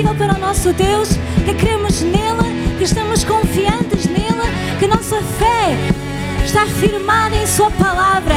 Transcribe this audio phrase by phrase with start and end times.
[0.00, 1.10] para o nosso Deus,
[1.44, 4.48] que cremos nele, que estamos confiantes nele,
[4.78, 5.76] que nossa fé
[6.42, 8.34] está firmada em Sua palavra.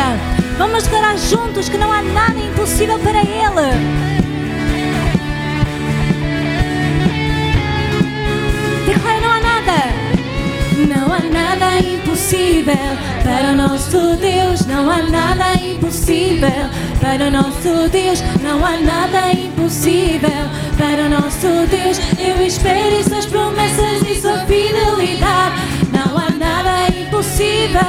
[0.58, 3.72] Vamos declarar juntos que não há nada impossível para Ele.
[8.86, 9.80] Declara: não há nada.
[10.90, 12.76] Não há nada impossível
[13.24, 14.66] para o nosso Deus.
[14.66, 16.70] Não há nada impossível
[17.06, 18.24] para o nosso Deus.
[18.42, 22.00] Não há nada impossível para o nosso Deus.
[22.18, 25.62] Eu espero suas promessas e sua fidelidade.
[25.94, 27.80] Não há nada impossível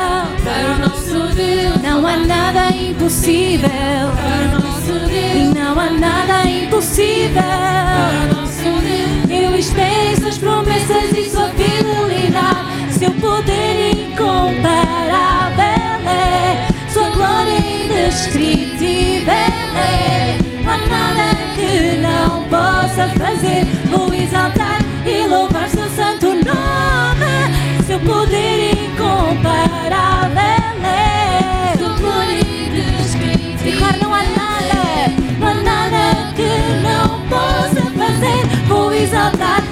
[0.44, 1.82] para o nosso Deus.
[1.82, 5.54] Não há nada impossível para o nosso Deus.
[5.54, 9.30] Não há nada impossível para o nosso Deus.
[9.30, 15.66] Eu espero suas promessas e sua fidelidade seu poder incomparável
[16.06, 25.68] é, sua glória indescritível Não há nada que não possa fazer ou exaltar e louvar
[25.68, 27.84] seu santo nome.
[27.84, 30.36] Seu poder incomparável
[30.84, 33.88] é, sua glória indescritível.
[34.00, 36.48] Não há nada, não há nada que
[36.82, 39.65] não possa fazer ou exaltar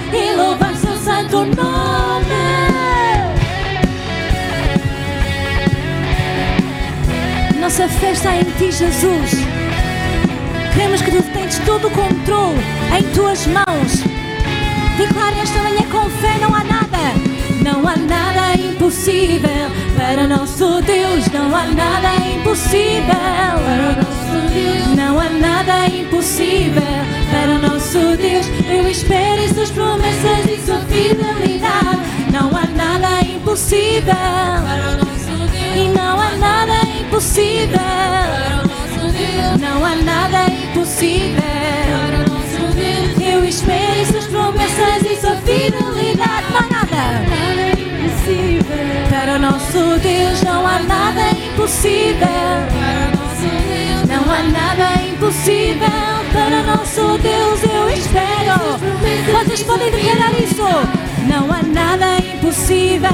[7.76, 9.32] Nossa fé está em Ti, Jesus.
[10.74, 12.60] Cremos que Tu tens todo o controle
[12.96, 14.04] em Tuas mãos.
[14.96, 16.98] Declara esta manhã com fé: não há nada,
[17.64, 19.50] não há nada impossível
[19.96, 21.26] para nosso Deus.
[21.32, 24.96] Não há nada impossível para nosso Deus.
[24.96, 26.80] Não há nada impossível
[27.32, 28.46] para nosso Deus.
[28.70, 31.98] Eu espero em Suas promessas e Sua fidelidade.
[32.32, 35.74] Não há nada impossível para nosso Deus.
[35.74, 36.93] E não há nada impossível.
[39.60, 41.44] Não há nada impossível.
[43.24, 46.46] Eu espero suas promessas e sua fidelidade.
[46.50, 48.64] Não há nada impossível.
[49.10, 52.26] Para o nosso Deus não há nada impossível.
[54.08, 55.88] Não há nada impossível.
[56.32, 58.58] Para o nosso Deus eu espero.
[59.30, 60.66] Quantos podem declarar isso?
[61.28, 63.08] Não há nada impossível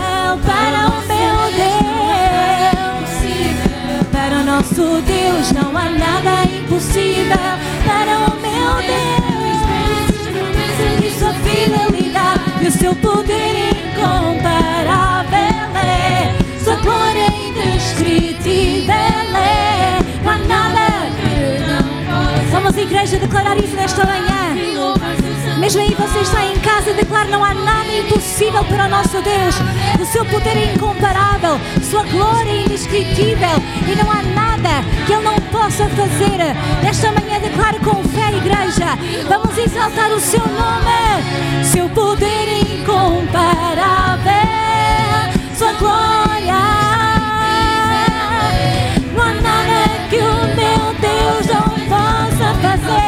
[0.47, 2.01] para o meu Deus.
[4.31, 7.37] Para o nosso Deus não há nada impossível.
[7.85, 9.59] Para o meu Deus,
[11.05, 15.37] e sua fidelidade e o seu poder incomparável
[15.75, 16.33] é.
[16.63, 19.99] Sua glória indescritível é.
[20.23, 22.51] Não há nada que não possa.
[22.53, 24.31] Vamos, igreja, declarar isso nesta manhã.
[25.61, 29.55] Mesmo aí você está em casa declara não há nada impossível para o nosso Deus.
[30.01, 35.23] O seu poder é incomparável, sua glória é indescritível e não há nada que Ele
[35.23, 36.57] não possa fazer.
[36.83, 38.97] Nesta manhã declare com fé, igreja.
[39.29, 44.33] Vamos exaltar o seu nome, seu poder é incomparável,
[45.59, 46.55] sua glória.
[49.15, 53.00] Não há nada que o meu Deus não possa fazer.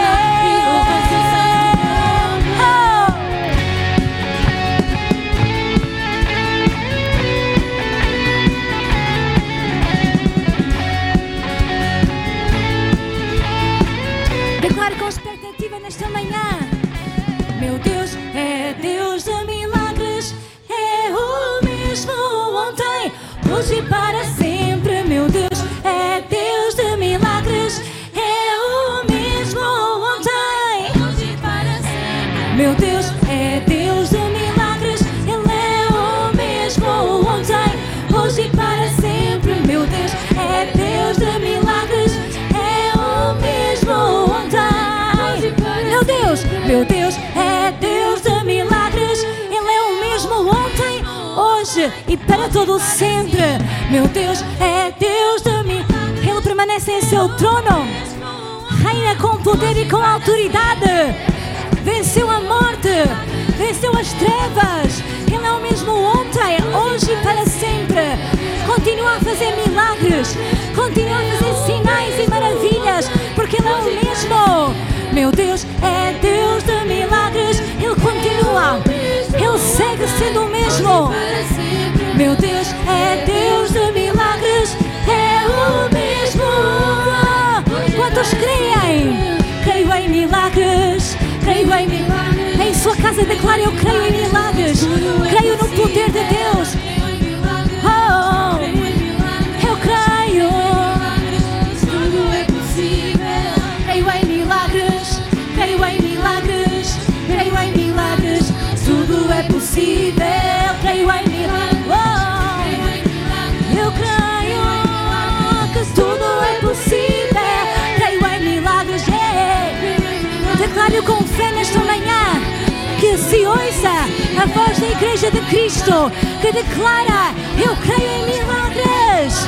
[124.54, 129.46] Voz da Igreja de Cristo que declara: Eu creio em milagres.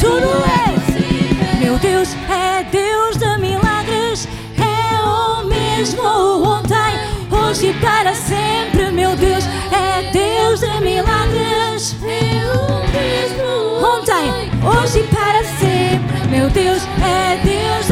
[0.00, 1.64] Tudo é.
[1.64, 4.28] Meu Deus é Deus de milagres.
[4.58, 6.02] É o mesmo
[6.44, 6.94] ontem,
[7.30, 8.90] hoje e para sempre.
[8.90, 11.96] Meu Deus é Deus de milagres.
[12.02, 16.28] É o mesmo ontem, hoje e para sempre.
[16.28, 17.83] Meu Deus é Deus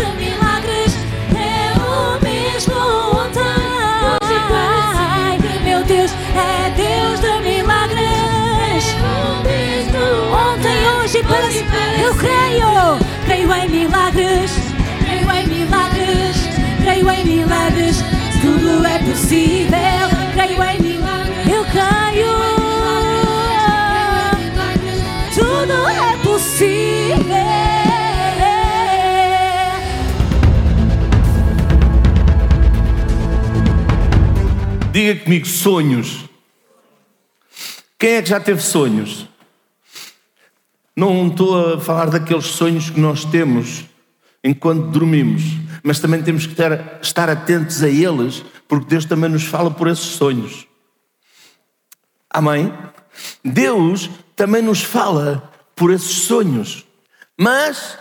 [12.00, 14.52] Eu creio, creio em milagres.
[15.04, 16.36] Creio em milagres.
[16.82, 17.96] Creio em milagres.
[18.40, 20.08] Tudo é possível.
[20.34, 21.48] Creio em milagres.
[21.48, 22.42] Eu creio.
[25.34, 27.12] Tudo é possível.
[34.92, 36.24] Diga comigo, sonhos.
[37.98, 39.26] Quem é que já teve sonhos?
[40.96, 43.84] Não estou a falar daqueles sonhos que nós temos
[44.44, 45.42] enquanto dormimos,
[45.82, 49.88] mas também temos que ter- estar atentos a eles, porque Deus também nos fala por
[49.88, 50.66] esses sonhos.
[52.28, 52.72] Amém?
[53.44, 56.84] Deus também nos fala por esses sonhos.
[57.38, 57.98] Mas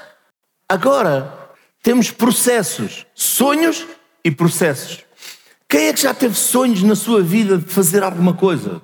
[0.68, 1.38] agora
[1.84, 3.86] temos processos, sonhos
[4.24, 5.00] e processos.
[5.68, 8.82] Quem é que já teve sonhos na sua vida de fazer alguma coisa?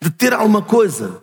[0.00, 1.22] De ter alguma coisa?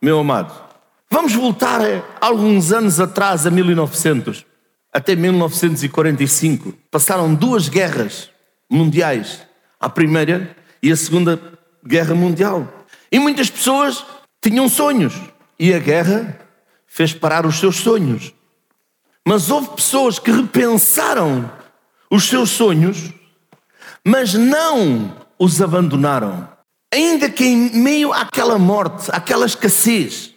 [0.00, 0.65] Meu amado,
[1.10, 1.80] vamos voltar
[2.20, 4.44] alguns anos atrás, a 1900,
[4.92, 6.74] até 1945.
[6.90, 8.30] Passaram duas guerras
[8.70, 9.42] mundiais,
[9.80, 11.40] a primeira e a segunda
[11.84, 12.86] guerra mundial.
[13.10, 14.04] E muitas pessoas
[14.40, 15.14] tinham sonhos
[15.58, 16.38] e a guerra
[16.86, 18.34] fez parar os seus sonhos.
[19.24, 21.50] Mas houve pessoas que repensaram
[22.10, 23.12] os seus sonhos
[24.08, 26.48] mas não os abandonaram.
[26.94, 30.32] Ainda que em meio àquela morte, àquela escassez,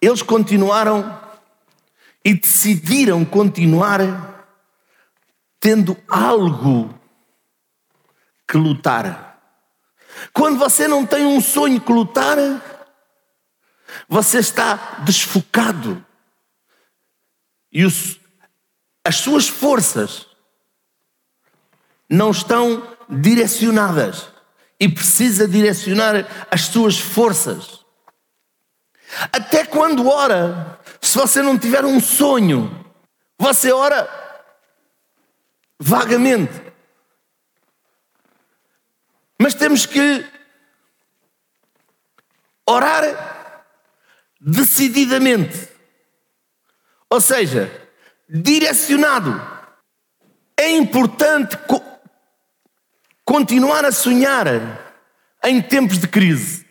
[0.00, 1.20] eles continuaram
[2.24, 4.46] e decidiram continuar
[5.60, 6.98] tendo algo
[8.48, 9.40] que lutar.
[10.32, 12.36] Quando você não tem um sonho que lutar,
[14.08, 16.04] você está desfocado.
[17.72, 18.18] E os-
[19.04, 20.26] as suas forças
[22.08, 24.28] não estão direcionadas
[24.78, 27.85] e precisa direcionar as suas forças.
[29.32, 32.84] Até quando ora, se você não tiver um sonho,
[33.38, 34.08] você ora
[35.78, 36.52] vagamente.
[39.38, 40.26] Mas temos que
[42.68, 43.64] orar
[44.40, 45.68] decididamente.
[47.08, 47.70] Ou seja,
[48.28, 49.54] direcionado.
[50.58, 51.84] É importante co-
[53.24, 54.46] continuar a sonhar
[55.44, 56.65] em tempos de crise.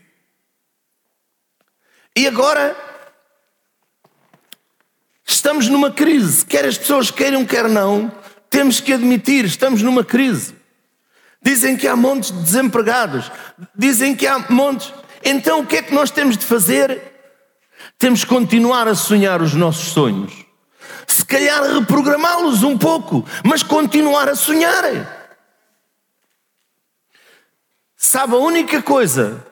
[2.17, 2.75] E agora
[5.25, 8.10] estamos numa crise, quer as pessoas queiram, quer não,
[8.50, 10.55] temos que admitir, estamos numa crise.
[11.41, 13.29] Dizem que há montes de desempregados,
[13.75, 14.93] dizem que há montes.
[15.24, 17.01] Então o que é que nós temos de fazer?
[17.98, 20.45] Temos que continuar a sonhar os nossos sonhos.
[21.05, 24.84] Se calhar reprogramá-los um pouco, mas continuar a sonhar.
[27.98, 29.45] Sabe, a única coisa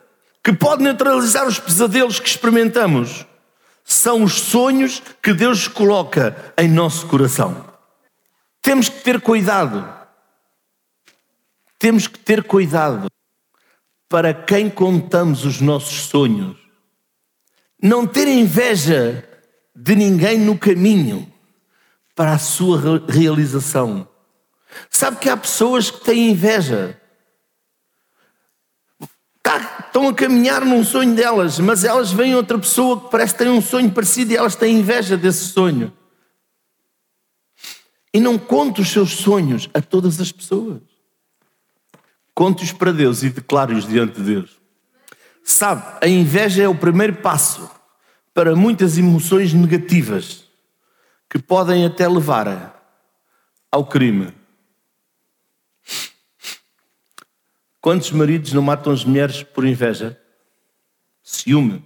[0.44, 3.26] que pode neutralizar os pesadelos que experimentamos
[3.84, 7.66] são os sonhos que Deus coloca em nosso coração.
[8.62, 9.88] Temos que ter cuidado.
[11.80, 13.08] Temos que ter cuidado
[14.08, 16.58] para quem contamos os nossos sonhos.
[17.82, 19.28] Não ter inveja
[19.76, 21.32] de ninguém no caminho
[22.16, 24.08] para a sua re- realização.
[24.90, 27.00] Sabe que há pessoas que têm inveja.
[29.94, 33.50] Estão a caminhar num sonho delas, mas elas veem outra pessoa que parece que tem
[33.50, 35.94] um sonho parecido e elas têm inveja desse sonho.
[38.12, 40.82] E não conte os seus sonhos a todas as pessoas.
[42.34, 44.60] Conte-os para Deus e declare-os diante de Deus.
[45.44, 47.70] Sabe, a inveja é o primeiro passo
[48.34, 50.46] para muitas emoções negativas
[51.30, 52.84] que podem até levar
[53.72, 54.34] ao crime.
[57.84, 60.18] Quantos maridos não matam as mulheres por inveja?
[61.22, 61.86] Ciúme.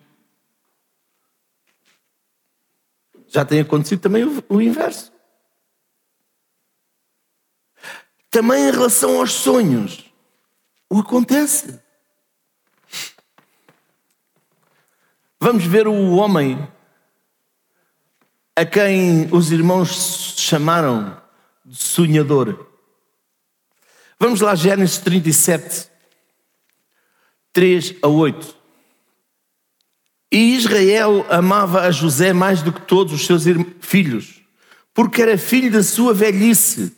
[3.28, 5.12] Já tem acontecido também o, o inverso.
[8.30, 10.14] Também em relação aos sonhos,
[10.88, 11.82] o acontece.
[15.40, 16.72] Vamos ver o homem
[18.56, 21.20] a quem os irmãos chamaram
[21.66, 22.77] de sonhador.
[24.20, 25.88] Vamos lá, Gênesis 37,
[27.54, 28.56] 3 a 8.
[30.32, 33.44] E Israel amava a José mais do que todos os seus
[33.80, 34.42] filhos,
[34.92, 36.98] porque era filho da sua velhice,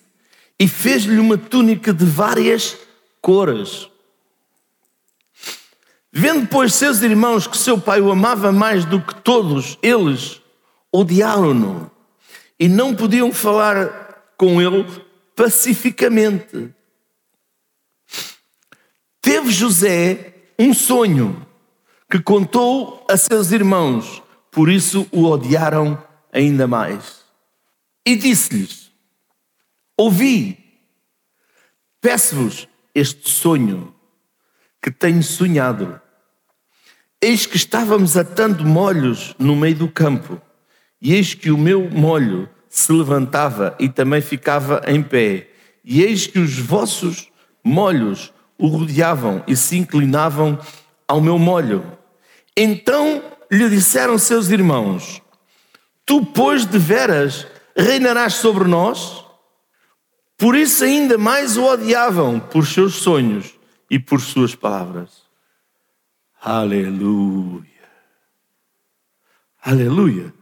[0.58, 2.78] e fez-lhe uma túnica de várias
[3.22, 3.90] cores.
[6.12, 10.42] Vendo, pois, seus irmãos que seu pai o amava mais do que todos, eles
[10.92, 11.92] odiaram-no
[12.58, 14.86] e não podiam falar com ele
[15.36, 16.74] pacificamente.
[19.40, 21.48] Teve José um sonho
[22.12, 25.98] que contou a seus irmãos, por isso o odiaram
[26.30, 27.24] ainda mais.
[28.06, 28.92] E disse-lhes:
[29.96, 30.60] Ouvi,
[32.02, 33.96] peço-vos este sonho
[34.82, 36.02] que tenho sonhado.
[37.22, 40.42] Eis que estávamos atando molhos no meio do campo,
[41.02, 45.50] e eis que o meu molho se levantava e também ficava em pé,
[45.82, 47.32] e eis que os vossos
[47.64, 50.60] molhos o rodeavam e se inclinavam
[51.08, 51.98] ao meu molho.
[52.56, 55.22] Então lhe disseram seus irmãos:
[56.06, 59.26] Tu, pois, de veras reinarás sobre nós?
[60.38, 63.58] Por isso, ainda mais o odiavam por seus sonhos
[63.90, 65.24] e por suas palavras.
[66.42, 67.66] Aleluia.
[69.62, 70.34] Aleluia.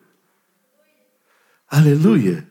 [1.70, 2.48] Aleluia.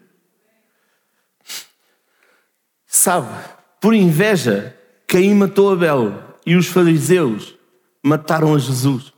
[2.86, 3.32] Sabe,
[3.80, 4.75] por inveja,
[5.06, 7.56] Caim matou Abel e os fariseus
[8.02, 9.12] mataram a Jesus.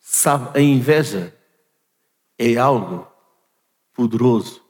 [0.00, 1.34] Sabe, a inveja
[2.38, 3.06] é algo
[3.94, 4.62] poderoso.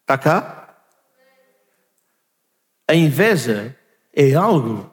[0.00, 0.76] Está cá?
[2.88, 3.78] A inveja
[4.12, 4.92] é algo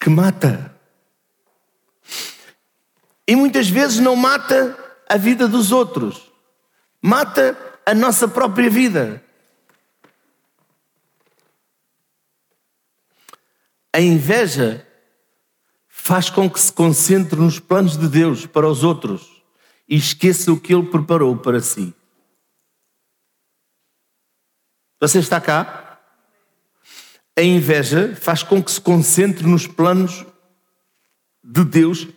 [0.00, 0.76] que mata.
[3.26, 4.76] E muitas vezes não mata
[5.08, 6.32] a vida dos outros,
[7.00, 9.22] mata a nossa própria vida.
[13.94, 14.86] A inveja
[15.86, 19.42] faz com que se concentre nos planos de Deus para os outros
[19.86, 21.94] e esqueça o que Ele preparou para si.
[24.98, 26.00] Você está cá?
[27.36, 30.24] A inveja faz com que se concentre nos planos
[31.44, 32.08] de Deus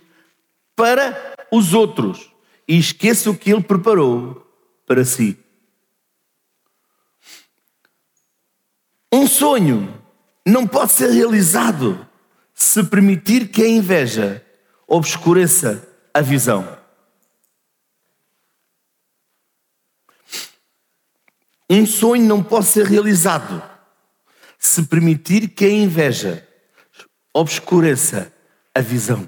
[0.76, 2.32] para os outros
[2.68, 4.46] e esqueça o que Ele preparou
[4.86, 5.38] para si.
[9.12, 10.05] Um sonho
[10.46, 12.08] não pode ser realizado
[12.54, 14.46] se permitir que a inveja
[14.88, 16.78] obscureça a visão.
[21.70, 23.62] Um sonho não pode ser realizado
[24.60, 26.48] se permitir que a inveja
[27.34, 28.32] obscureça
[28.74, 29.28] a visão.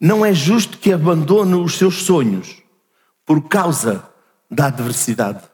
[0.00, 2.62] Não é justo que abandone os seus sonhos
[3.26, 4.08] por causa
[4.50, 5.53] da adversidade.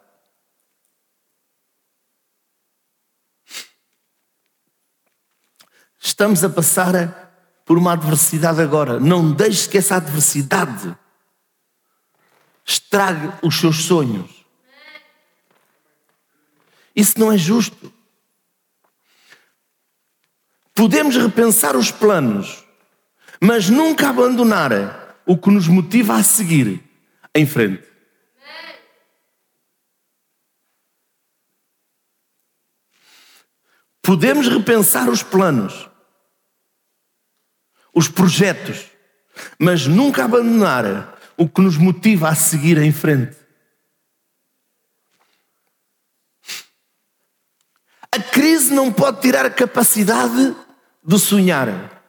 [6.11, 8.99] Estamos a passar por uma adversidade agora.
[8.99, 10.93] Não deixe que essa adversidade
[12.67, 14.45] estrague os seus sonhos.
[16.97, 17.93] Isso não é justo.
[20.75, 22.65] Podemos repensar os planos,
[23.41, 26.83] mas nunca abandonar o que nos motiva a seguir
[27.33, 27.89] em frente.
[34.03, 35.89] Podemos repensar os planos,
[37.95, 38.87] os projetos,
[39.59, 43.37] mas nunca abandonar o que nos motiva a seguir em frente.
[48.13, 50.55] A crise não pode tirar a capacidade
[51.03, 52.03] de sonhar.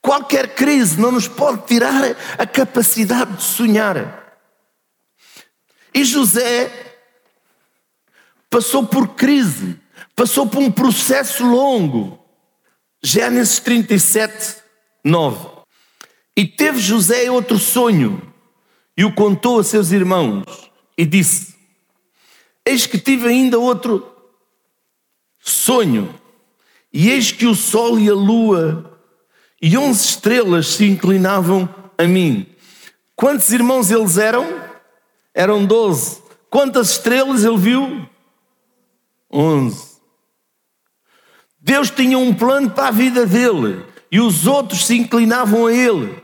[0.00, 2.02] Qualquer crise não nos pode tirar
[2.38, 4.38] a capacidade de sonhar.
[5.94, 6.70] E José
[8.50, 9.80] passou por crise,
[10.14, 12.21] passou por um processo longo.
[13.04, 14.62] Gênesis 37,
[15.04, 15.48] 9.
[16.36, 18.22] E teve José outro sonho
[18.96, 21.54] e o contou a seus irmãos e disse:
[22.64, 24.06] Eis que tive ainda outro
[25.40, 26.14] sonho,
[26.92, 29.00] e eis que o sol e a lua
[29.60, 31.68] e onze estrelas se inclinavam
[31.98, 32.46] a mim.
[33.16, 34.62] Quantos irmãos eles eram?
[35.34, 36.22] Eram doze.
[36.50, 38.08] Quantas estrelas ele viu?
[39.30, 39.91] Onze.
[41.62, 46.20] Deus tinha um plano para a vida dele e os outros se inclinavam a ele.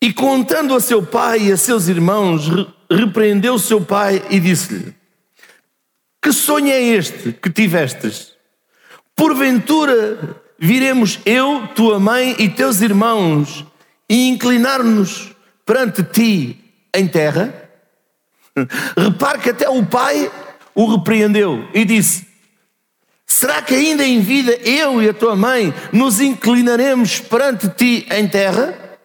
[0.00, 2.48] E contando a seu pai e a seus irmãos,
[2.88, 4.94] repreendeu seu pai e disse-lhe:
[6.22, 8.32] Que sonho é este que tivestes?
[9.16, 13.66] Porventura viremos eu, tua mãe e teus irmãos
[14.08, 15.32] e inclinar-nos
[15.66, 16.56] perante ti
[16.94, 17.52] em terra?
[18.96, 20.30] Repare que até o pai
[20.72, 22.29] o repreendeu e disse:
[23.40, 28.28] Será que ainda em vida eu e a tua mãe nos inclinaremos perante ti em
[28.28, 28.98] terra?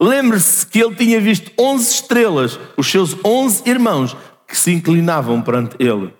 [0.00, 4.16] Lembre-se que ele tinha visto onze estrelas, os seus onze irmãos,
[4.48, 6.12] que se inclinavam perante ele.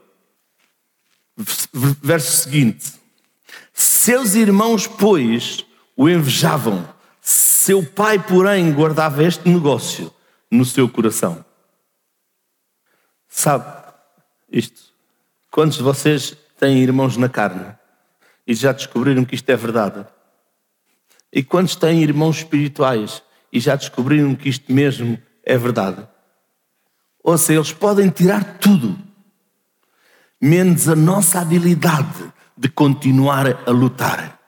[2.01, 2.93] Verso seguinte:
[3.73, 6.89] Seus irmãos, pois, o invejavam.
[7.21, 10.15] Seu pai, porém, guardava este negócio
[10.49, 11.45] no seu coração.
[13.29, 13.65] Sabe
[14.49, 14.95] isto?
[15.51, 17.75] Quantos de vocês têm irmãos na carne
[18.47, 20.07] e já descobriram que isto é verdade?
[21.33, 26.07] E quantos têm irmãos espirituais e já descobriram que isto mesmo é verdade?
[27.23, 28.99] Ou seja, eles podem tirar tudo,
[30.41, 34.39] menos a nossa habilidade de continuar a lutar.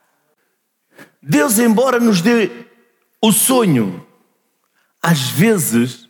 [1.22, 2.66] Deus, embora nos dê
[3.20, 4.06] o sonho,
[5.02, 6.08] às vezes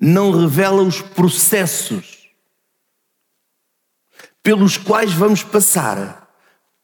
[0.00, 2.15] não revela os processos
[4.46, 6.32] pelos quais vamos passar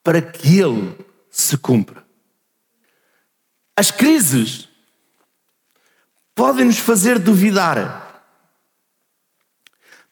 [0.02, 0.98] para que Ele
[1.30, 2.04] se cumpra.
[3.76, 4.68] As crises
[6.34, 8.26] podem nos fazer duvidar,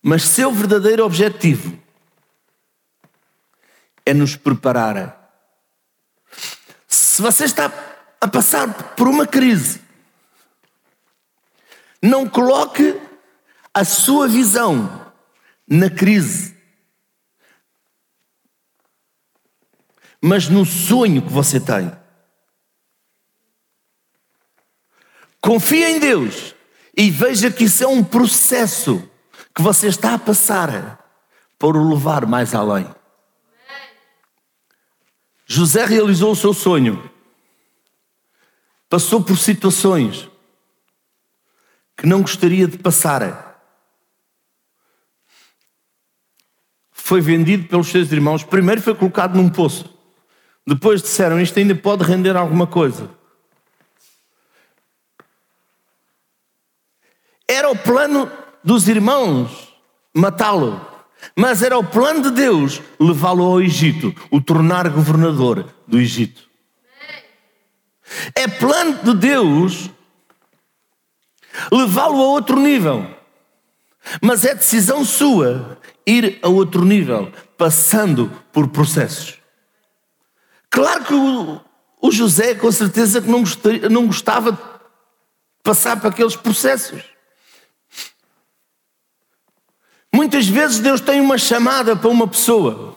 [0.00, 1.76] mas seu verdadeiro objetivo
[4.06, 5.18] é nos preparar
[6.86, 7.64] se você está
[8.20, 9.80] a passar por uma crise,
[12.00, 12.96] não coloque
[13.74, 15.12] a sua visão
[15.66, 16.59] na crise,
[20.22, 21.90] mas no sonho que você tem.
[25.40, 26.54] Confie em Deus
[26.96, 29.08] e veja que isso é um processo
[29.54, 30.98] que você está a passar
[31.58, 32.86] para o levar mais além.
[35.46, 37.10] José realizou o seu sonho,
[38.88, 40.28] passou por situações
[41.96, 43.48] que não gostaria de passar.
[46.92, 48.44] Foi vendido pelos seus irmãos.
[48.44, 49.99] Primeiro foi colocado num poço.
[50.70, 53.10] Depois disseram: Isto ainda pode render alguma coisa.
[57.48, 58.30] Era o plano
[58.62, 59.74] dos irmãos
[60.14, 60.80] matá-lo.
[61.34, 66.48] Mas era o plano de Deus levá-lo ao Egito, o tornar governador do Egito.
[68.36, 69.90] É plano de Deus
[71.72, 73.12] levá-lo a outro nível.
[74.22, 79.39] Mas é decisão sua ir a outro nível, passando por processos.
[80.70, 81.60] Claro que o,
[82.00, 84.58] o José, com certeza, que não, gostaria, não gostava de
[85.62, 87.02] passar por aqueles processos.
[90.12, 92.96] Muitas vezes Deus tem uma chamada para uma pessoa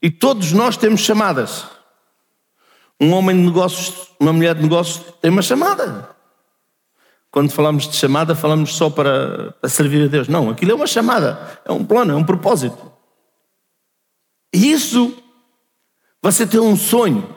[0.00, 1.64] e todos nós temos chamadas.
[3.00, 6.14] Um homem de negócios, uma mulher de negócios tem uma chamada.
[7.30, 10.28] Quando falamos de chamada, falamos só para, para servir a Deus.
[10.28, 12.92] Não, aquilo é uma chamada, é um plano, é um propósito.
[14.52, 15.16] E isso,
[16.24, 17.36] você tem um sonho,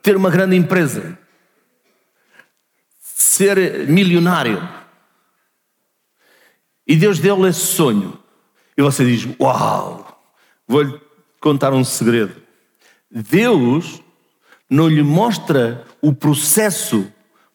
[0.00, 1.18] ter uma grande empresa,
[2.98, 4.66] ser milionário
[6.86, 8.18] e Deus deu-lhe esse sonho.
[8.74, 10.18] E você diz: Uau!
[10.66, 10.98] Vou-lhe
[11.38, 12.34] contar um segredo.
[13.10, 14.02] Deus
[14.70, 17.12] não lhe mostra o processo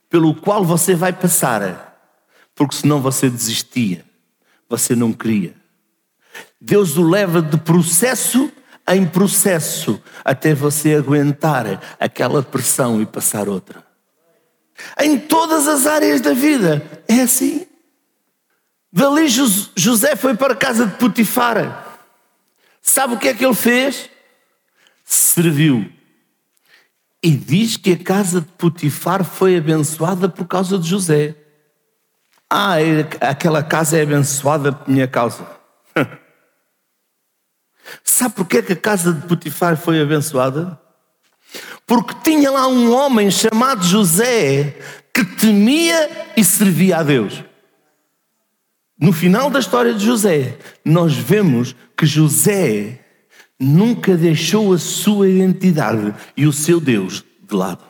[0.08, 2.00] pelo qual você vai passar,
[2.54, 4.06] porque senão você desistia,
[4.70, 5.56] você não queria.
[6.62, 8.52] Deus o leva de processo
[8.88, 13.84] em processo até você aguentar aquela pressão e passar outra.
[15.00, 17.65] Em todas as áreas da vida é assim.
[18.91, 22.00] Dali José foi para a casa de Potifar.
[22.82, 24.10] Sabe o que é que ele fez?
[25.04, 25.89] Serviu.
[27.22, 31.36] E diz que a casa de Potifar foi abençoada por causa de José.
[32.50, 35.48] Ah, é, aquela casa é abençoada por minha causa.
[38.04, 40.80] Sabe porquê que a casa de Potifar foi abençoada?
[41.86, 44.78] Porque tinha lá um homem chamado José
[45.13, 47.43] que temia e servia a Deus.
[49.00, 53.00] No final da história de José, nós vemos que José
[53.60, 57.84] nunca deixou a sua identidade e o seu Deus de lado.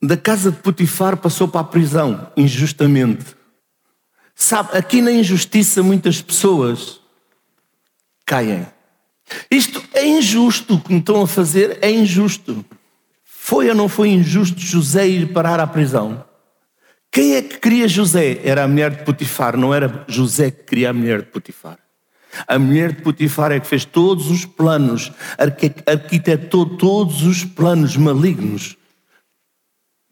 [0.00, 3.36] Da casa de Potifar passou para a prisão, injustamente.
[4.34, 7.00] Sabe, aqui na injustiça muitas pessoas
[8.24, 8.66] caem.
[9.50, 12.64] Isto é injusto, o que me estão a fazer é injusto.
[13.24, 16.24] Foi ou não foi injusto José ir parar à prisão?
[17.10, 18.40] Quem é que queria José?
[18.44, 21.78] Era a mulher de Potifar, não era José que queria a mulher de Potifar.
[22.46, 25.10] A mulher de Potifar é que fez todos os planos,
[25.86, 28.76] arquitetou todos os planos malignos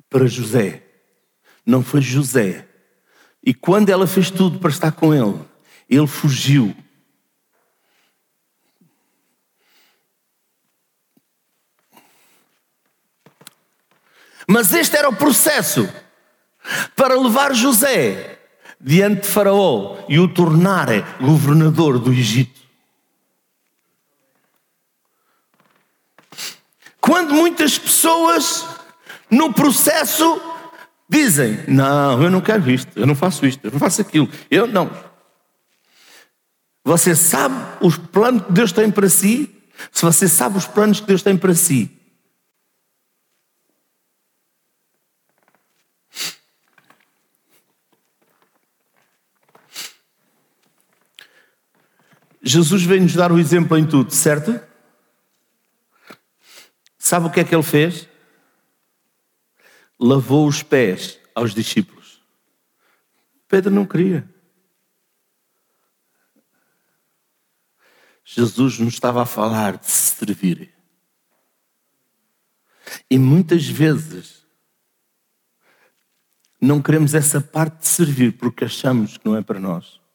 [0.09, 0.83] para José.
[1.65, 2.67] Não foi José.
[3.45, 5.39] E quando ela fez tudo para estar com ele,
[5.89, 6.75] ele fugiu.
[14.47, 15.89] Mas este era o processo
[16.95, 18.39] para levar José
[18.81, 22.61] diante de Faraó e o tornar governador do Egito.
[27.01, 28.67] Quando muitas pessoas
[29.31, 30.41] no processo
[31.09, 34.67] dizem: Não, eu não quero isto, eu não faço isto, eu não faço aquilo, eu
[34.67, 34.91] não.
[36.85, 39.53] Você sabe os planos que Deus tem para si?
[39.93, 41.96] Se você sabe os planos que Deus tem para si,
[52.49, 54.61] Jesus vem-nos dar o exemplo em tudo, certo?
[56.97, 58.09] Sabe o que é que ele fez?
[59.99, 62.23] Lavou os pés aos discípulos.
[63.49, 64.33] Pedro não queria.
[68.25, 70.73] Jesus nos estava a falar de se servir.
[73.11, 74.47] E muitas vezes
[76.61, 80.06] não queremos essa parte de servir porque achamos que não é para nós.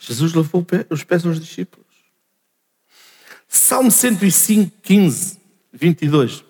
[0.00, 1.86] Jesus lavou os pés aos discípulos.
[3.46, 5.38] Salmo 105, 15,
[5.72, 6.42] 22.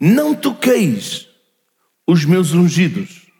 [0.00, 1.28] Não toqueis
[2.06, 3.30] os meus ungidos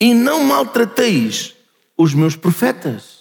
[0.00, 1.54] e não maltrateis
[1.96, 3.15] os meus profetas.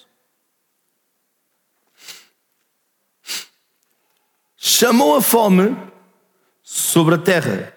[4.78, 5.74] Chamou a fome
[6.62, 7.74] sobre a terra,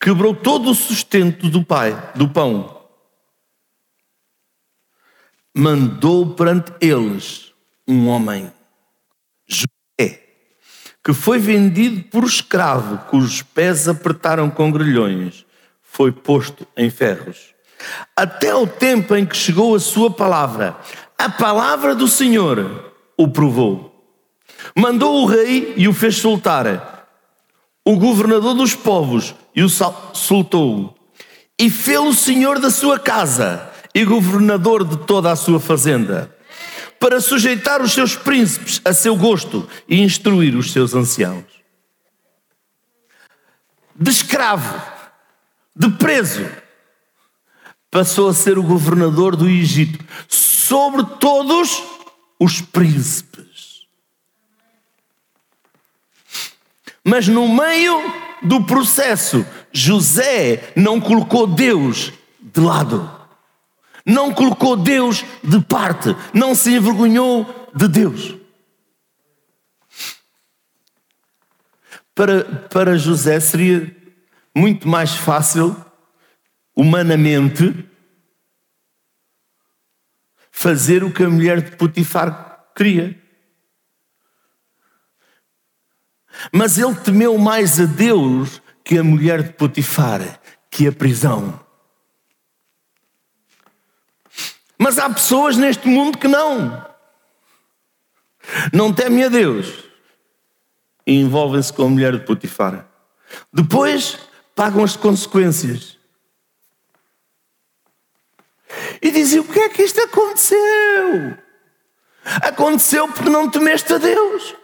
[0.00, 2.80] quebrou todo o sustento do pai, do pão,
[5.54, 7.52] mandou perante eles
[7.86, 8.50] um homem,
[9.46, 10.22] José,
[11.04, 15.44] que foi vendido por escravo, cujos pés apertaram com grilhões,
[15.82, 17.54] foi posto em ferros.
[18.16, 20.74] Até o tempo em que chegou a sua palavra,
[21.18, 23.85] a palavra do Senhor o provou
[24.74, 27.08] Mandou o rei e o fez soltar.
[27.84, 30.96] O governador dos povos e o soltou.
[31.58, 36.30] E fê-lo senhor da sua casa e governador de toda a sua fazenda,
[37.00, 41.44] para sujeitar os seus príncipes a seu gosto e instruir os seus anciãos.
[43.98, 44.82] De escravo,
[45.74, 46.46] de preso,
[47.90, 51.82] passou a ser o governador do Egito sobre todos
[52.38, 53.35] os príncipes.
[57.08, 58.02] Mas no meio
[58.42, 63.08] do processo, José não colocou Deus de lado,
[64.04, 68.34] não colocou Deus de parte, não se envergonhou de Deus.
[72.12, 73.94] Para, para José seria
[74.52, 75.76] muito mais fácil,
[76.74, 77.88] humanamente,
[80.50, 83.16] fazer o que a mulher de Potifar queria.
[86.52, 91.58] Mas ele temeu mais a Deus que a mulher de Potifar, que a prisão.
[94.78, 96.86] Mas há pessoas neste mundo que não.
[98.72, 99.84] Não temem a Deus
[101.06, 102.86] e envolvem-se com a mulher de Potifar.
[103.52, 104.18] Depois
[104.54, 105.98] pagam as consequências.
[109.00, 111.38] E dizem: o que é que isto aconteceu?
[112.42, 114.54] Aconteceu porque não temeste a Deus.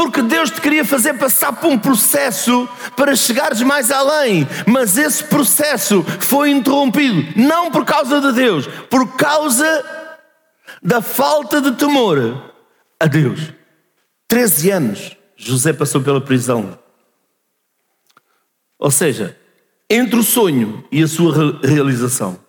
[0.00, 5.22] Porque Deus te queria fazer passar por um processo para chegares mais além, mas esse
[5.22, 9.84] processo foi interrompido, não por causa de Deus, por causa
[10.82, 12.50] da falta de temor
[12.98, 13.52] a Deus.
[14.26, 16.78] 13 anos José passou pela prisão.
[18.78, 19.38] Ou seja,
[19.90, 22.40] entre o sonho e a sua realização.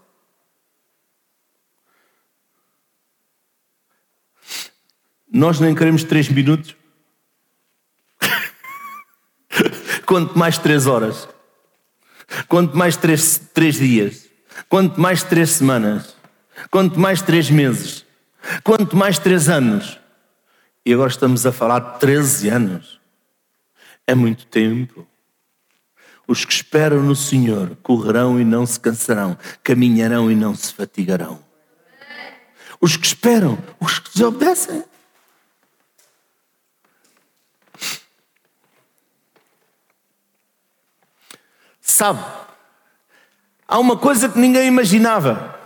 [5.30, 6.80] Nós nem queremos três minutos
[10.12, 11.26] Quanto mais três horas,
[12.50, 14.28] quanto mais três, três dias,
[14.67, 16.17] quanto mais três semanas,
[16.69, 18.06] quanto mais três meses,
[18.62, 19.97] quanto mais três anos.
[20.86, 23.00] E agora estamos a falar de 13 anos.
[24.06, 25.08] É muito tempo.
[26.28, 31.41] Os que esperam no Senhor correrão e não se cansarão, caminharão e não se fatigarão.
[32.82, 34.84] Os que esperam, os que desobedecem.
[41.82, 42.24] Sabe,
[43.67, 45.60] há uma coisa que ninguém imaginava.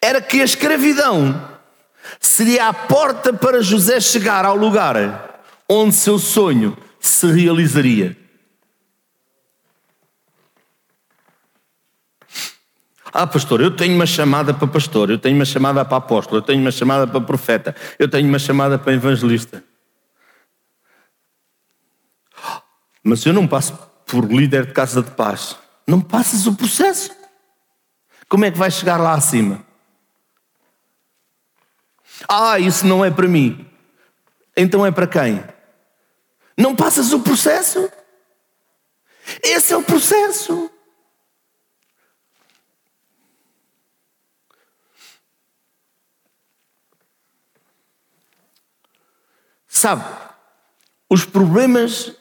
[0.00, 1.58] era que a escravidão
[2.18, 4.96] seria a porta para José chegar ao lugar
[5.68, 8.16] onde seu sonho se realizaria.
[13.12, 16.42] Ah, pastor, eu tenho uma chamada para pastor, eu tenho uma chamada para apóstolo, eu
[16.42, 19.64] tenho uma chamada para profeta, eu tenho uma chamada para evangelista.
[23.02, 25.56] Mas eu não passo por líder de casa de paz.
[25.86, 27.10] Não passas o processo.
[28.28, 29.64] Como é que vais chegar lá acima?
[32.28, 33.70] Ah, isso não é para mim.
[34.56, 35.44] Então é para quem?
[36.56, 37.90] Não passas o processo.
[39.42, 40.70] Esse é o processo.
[49.68, 50.04] Sabe,
[51.08, 52.12] os problemas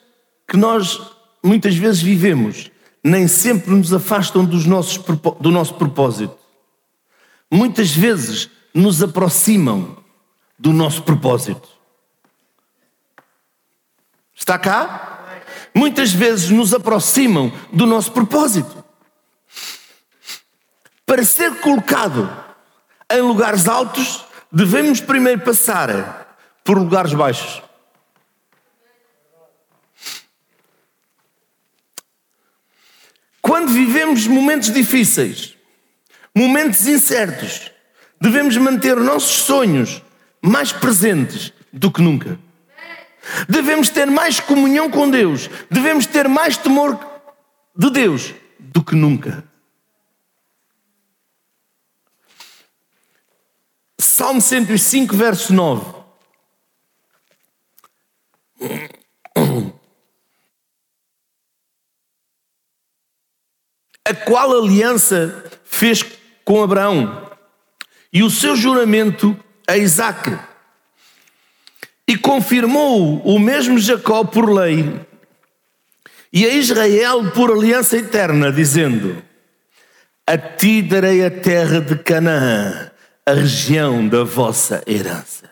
[0.47, 1.16] que nós
[1.47, 2.69] muitas vezes vivemos
[3.03, 4.97] nem sempre nos afastam dos nossos,
[5.39, 6.37] do nosso propósito.
[7.49, 9.97] Muitas vezes nos aproximam
[10.59, 11.69] do nosso propósito.
[14.35, 15.41] Está cá?
[15.73, 18.83] Muitas vezes nos aproximam do nosso propósito.
[21.05, 22.29] Para ser colocado
[23.09, 27.66] em lugares altos, devemos primeiro passar por lugares baixos.
[33.47, 35.55] Quando vivemos momentos difíceis,
[36.35, 37.71] momentos incertos,
[38.19, 40.03] devemos manter nossos sonhos
[40.41, 42.37] mais presentes do que nunca.
[43.47, 46.99] Devemos ter mais comunhão com Deus, devemos ter mais temor
[47.73, 49.45] de Deus do que nunca.
[53.97, 55.97] Salmo 105, verso 9.
[64.07, 66.03] a qual aliança fez
[66.43, 67.31] com Abraão
[68.11, 70.37] e o seu juramento a Isaac.
[72.05, 74.99] E confirmou o mesmo Jacó por lei
[76.31, 79.23] e a Israel por aliança eterna, dizendo:
[80.25, 82.91] A ti darei a terra de Canaã,
[83.25, 85.49] a região da vossa herança.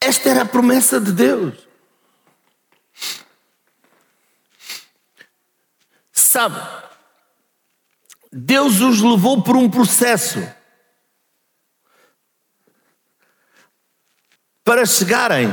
[0.00, 1.73] Esta era a promessa de Deus.
[6.34, 6.60] Sabe,
[8.32, 10.44] Deus os levou por um processo
[14.64, 15.46] para chegarem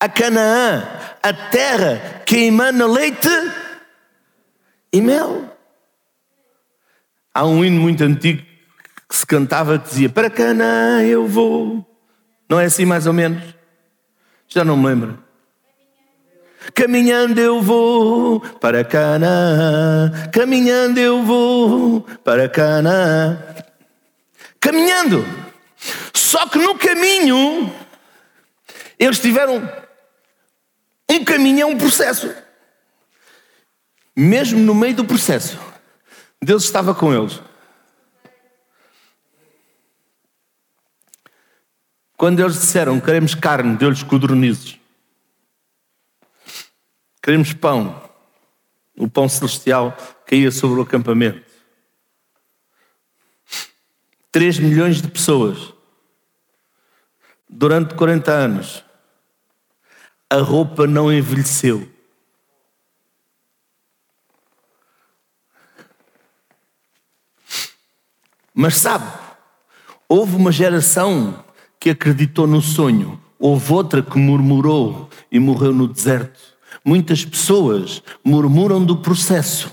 [0.00, 0.82] a Canaã,
[1.22, 3.28] a terra que emana leite
[4.92, 5.56] e mel.
[7.32, 8.44] Há um hino muito antigo
[9.08, 11.88] que se cantava que dizia: Para Canaã eu vou.
[12.50, 13.44] Não é assim mais ou menos?
[14.48, 15.22] Já não me lembro.
[16.72, 23.38] Caminhando eu vou para Canaã, caminhando eu vou para Canaã.
[24.60, 25.24] Caminhando.
[26.14, 27.72] Só que no caminho
[28.98, 29.70] eles tiveram
[31.10, 32.34] um caminho, é um processo.
[34.16, 35.58] Mesmo no meio do processo,
[36.40, 37.40] Deus estava com eles.
[42.16, 44.78] Quando eles disseram queremos carne, deu-lhes codornizes.
[47.24, 48.02] Queremos pão.
[48.98, 51.50] O pão celestial caía sobre o acampamento.
[54.30, 55.72] Três milhões de pessoas.
[57.48, 58.84] Durante 40 anos.
[60.28, 61.90] A roupa não envelheceu.
[68.52, 69.10] Mas sabe,
[70.06, 71.42] houve uma geração
[71.80, 76.53] que acreditou no sonho, houve outra que murmurou e morreu no deserto.
[76.84, 79.70] Muitas pessoas murmuram do processo.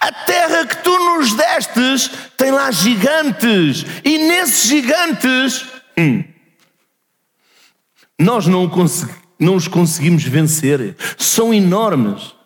[0.00, 5.66] A terra que tu nos destes tem lá gigantes, e nesses gigantes
[5.96, 6.24] hum,
[8.18, 8.68] nós não,
[9.38, 12.37] não os conseguimos vencer, são enormes.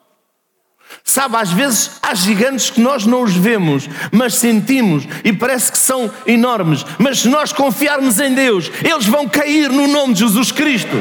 [1.04, 5.78] Sabe, às vezes há gigantes que nós não os vemos, mas sentimos e parece que
[5.78, 6.84] são enormes.
[6.98, 10.96] Mas se nós confiarmos em Deus, eles vão cair no nome de Jesus Cristo.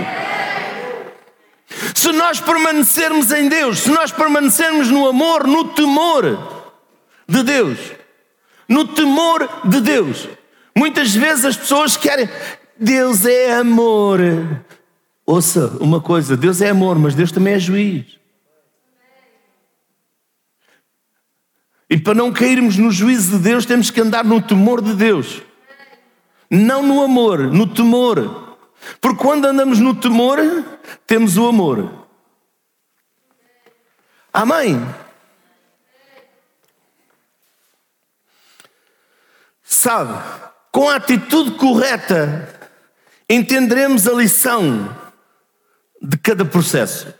[1.94, 6.64] Se nós permanecermos em Deus, se nós permanecermos no amor, no temor
[7.28, 7.78] de Deus,
[8.68, 10.28] no temor de Deus.
[10.76, 12.28] Muitas vezes as pessoas querem,
[12.78, 14.20] Deus é amor.
[15.26, 18.21] Ouça uma coisa: Deus é amor, mas Deus também é juiz.
[21.92, 25.42] E para não cairmos no juízo de Deus, temos que andar no temor de Deus.
[26.50, 28.58] Não no amor, no temor.
[29.02, 30.40] Porque quando andamos no temor,
[31.06, 32.08] temos o amor.
[34.32, 34.82] Amém?
[39.62, 40.18] Sabe,
[40.72, 42.72] com a atitude correta,
[43.30, 44.98] entenderemos a lição
[46.02, 47.14] de cada processo.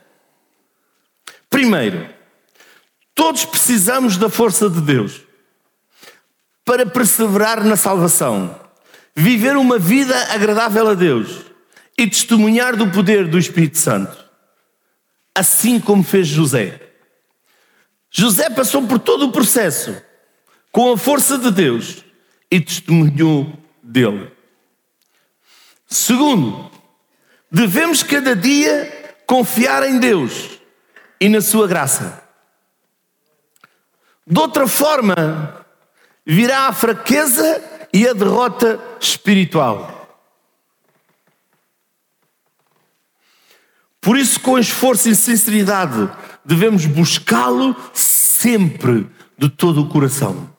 [1.50, 2.21] Primeiro,
[3.22, 5.22] todos precisamos da força de Deus
[6.66, 8.60] para perseverar na salvação,
[9.16, 11.44] viver uma vida agradável a Deus
[11.96, 14.18] e testemunhar do poder do Espírito Santo,
[15.36, 16.82] assim como fez José.
[18.10, 19.96] José passou por todo o processo
[20.72, 22.04] com a força de Deus
[22.50, 23.54] e testemunhou
[23.84, 24.32] dele.
[25.86, 26.72] Segundo,
[27.52, 30.60] devemos cada dia confiar em Deus
[31.20, 32.21] e na Sua graça.
[34.26, 35.66] De outra forma,
[36.26, 39.98] virá a fraqueza e a derrota espiritual.
[44.00, 46.10] Por isso, com esforço e sinceridade,
[46.44, 49.08] devemos buscá-lo sempre
[49.38, 50.52] de todo o coração.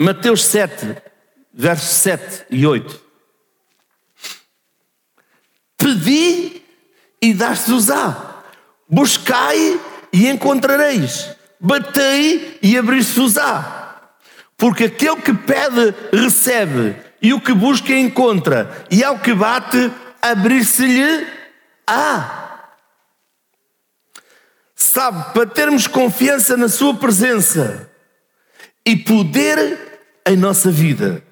[0.00, 0.96] Mateus 7,
[1.52, 3.02] versos 7 e 8.
[5.76, 6.62] Pedi
[7.20, 8.42] e dar-se-vos-á.
[8.88, 9.80] Buscai
[10.12, 11.34] e encontrareis.
[11.58, 14.10] Batei e abrir-se-vos-á.
[14.56, 22.38] Porque aquele que pede, recebe, e o que busca, encontra, e ao que bate, abrir-se-lhe-á.
[24.74, 27.90] Sabe, para termos confiança na Sua presença
[28.84, 31.22] e poder em nossa vida,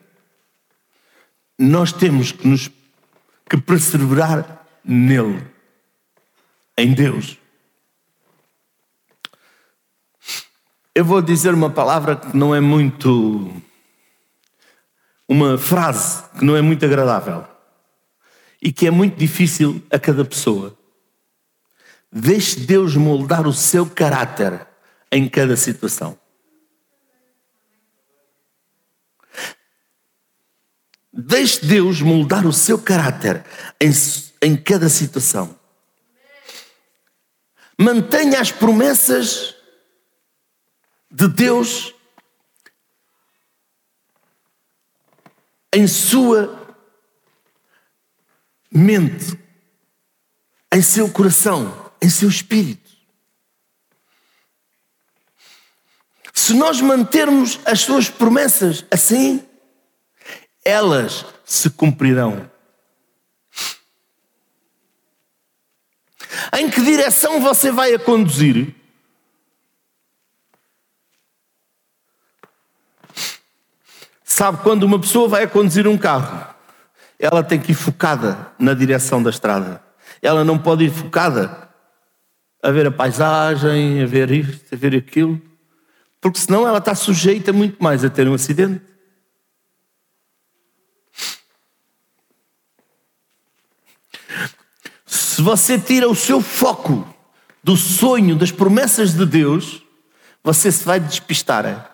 [1.59, 2.71] nós temos que nos
[3.49, 5.45] que perseverar nele,
[6.79, 7.40] em Deus.
[10.93, 13.63] Eu vou dizer uma palavra que não é muito.
[15.29, 17.47] uma frase que não é muito agradável
[18.61, 20.77] e que é muito difícil a cada pessoa.
[22.11, 24.67] Deixe Deus moldar o seu caráter
[25.13, 26.19] em cada situação.
[31.13, 33.45] Deixe Deus moldar o seu caráter
[33.81, 33.93] em,
[34.43, 35.57] em cada situação.
[37.79, 39.60] Mantenha as promessas
[41.11, 41.93] de Deus
[45.73, 46.77] em sua
[48.71, 49.39] mente,
[50.73, 52.91] em seu coração, em seu espírito.
[56.33, 59.47] Se nós mantermos as suas promessas assim,
[60.65, 62.51] elas se cumprirão.
[66.57, 68.80] Em que direção você vai a conduzir?
[74.41, 76.47] Sabe, quando uma pessoa vai a conduzir um carro,
[77.19, 79.85] ela tem que ir focada na direção da estrada.
[80.23, 81.69] Ela não pode ir focada
[82.63, 85.39] a ver a paisagem, a ver isto, a ver aquilo,
[86.23, 88.81] porque senão ela está sujeita muito mais a ter um acidente.
[95.05, 97.07] Se você tira o seu foco
[97.63, 99.83] do sonho, das promessas de Deus,
[100.43, 101.90] você se vai despistar?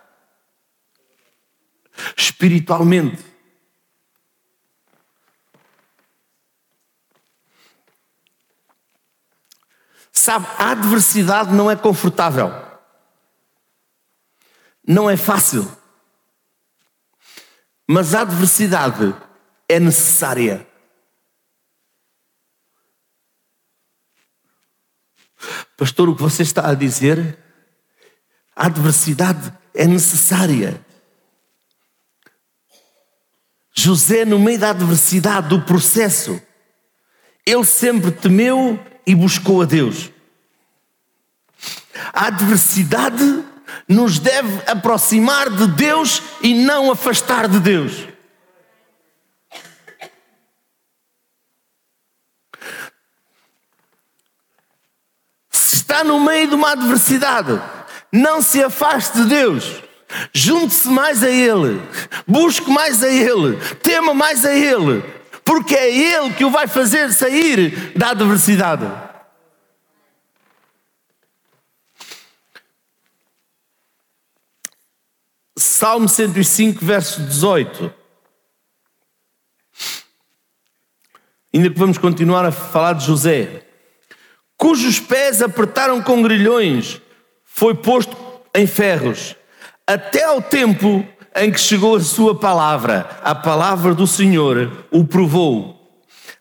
[2.17, 3.25] Espiritualmente.
[10.13, 12.51] Sabe, a adversidade não é confortável,
[14.87, 15.71] não é fácil,
[17.87, 19.15] mas a adversidade
[19.69, 20.67] é necessária.
[25.77, 27.39] Pastor, o que você está a dizer?
[28.55, 30.86] A adversidade é necessária.
[33.77, 36.41] José, no meio da adversidade, do processo,
[37.45, 40.11] ele sempre temeu e buscou a Deus.
[42.13, 43.45] A adversidade
[43.87, 48.07] nos deve aproximar de Deus e não afastar de Deus.
[55.87, 57.59] está no meio de uma adversidade,
[58.13, 59.83] não se afaste de Deus.
[60.33, 61.81] Junte-se mais a Ele,
[62.27, 65.03] busque mais a Ele, tema mais a Ele,
[65.45, 68.87] porque é Ele que o vai fazer sair da adversidade.
[75.59, 77.93] Salmo 105, verso 18.
[81.55, 83.63] Ainda que vamos continuar a falar de José.
[84.57, 87.01] Cujos pés apertaram com grilhões,
[87.45, 88.17] foi posto
[88.55, 89.35] em ferros,
[89.87, 95.77] até ao tempo em que chegou a sua palavra, a palavra do Senhor o provou.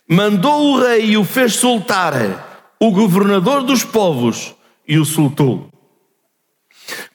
[0.10, 4.56] Mandou o rei e o fez soltar, o governador dos povos
[4.88, 5.70] e o soltou.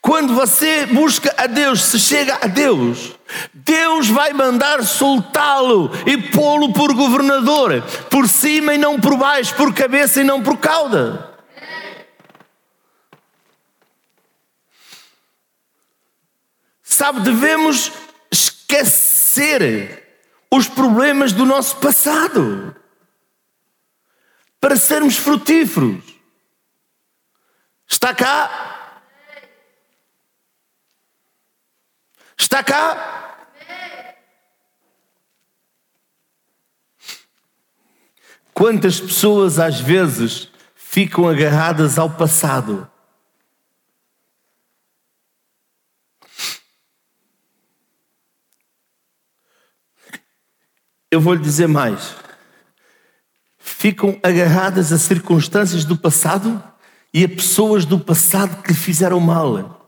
[0.01, 3.12] Quando você busca a Deus, se chega a Deus,
[3.55, 9.72] Deus vai mandar soltá-lo e pô-lo por governador, por cima e não por baixo, por
[9.72, 11.30] cabeça e não por cauda.
[17.01, 17.90] Sabe, devemos
[18.30, 22.76] esquecer os problemas do nosso passado
[24.61, 26.05] para sermos frutíferos.
[27.88, 29.01] Está cá?
[32.38, 33.48] Está cá?
[38.53, 42.89] Quantas pessoas às vezes ficam agarradas ao passado?
[51.11, 52.15] Eu vou lhe dizer mais.
[53.59, 56.63] Ficam agarradas a circunstâncias do passado
[57.13, 59.81] e a pessoas do passado que lhe fizeram mal.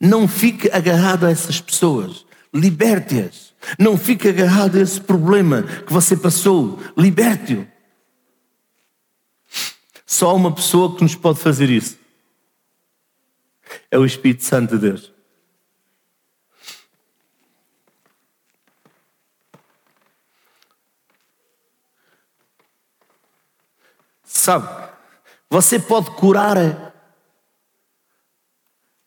[0.00, 2.24] Não fique agarrado a essas pessoas.
[2.54, 3.52] Liberte-as.
[3.78, 6.80] Não fique agarrado a esse problema que você passou.
[6.96, 7.66] Liberte-o.
[10.04, 11.98] Só uma pessoa que nos pode fazer isso.
[13.90, 15.11] É o Espírito Santo de Deus.
[24.42, 24.68] Sabe,
[25.48, 26.56] você pode curar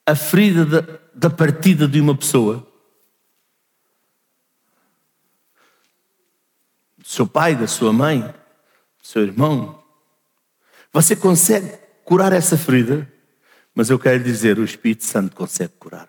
[0.06, 2.66] a ferida da, da partida de uma pessoa.
[6.98, 9.84] Do seu pai, da sua mãe, do seu irmão.
[10.94, 13.06] Você consegue curar essa ferida,
[13.76, 16.08] mas eu quero dizer, o Espírito Santo consegue curar.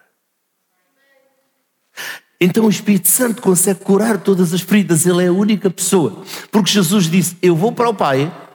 [2.40, 6.24] Então o Espírito Santo consegue curar todas as feridas, ele é a única pessoa.
[6.52, 8.45] Porque Jesus disse: Eu vou para o Pai